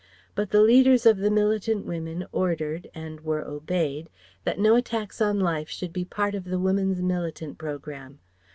[0.33, 4.09] But the leaders of the militant women ordered (and were obeyed)
[4.45, 8.17] that no attacks on life should be part of the Woman's militant programme.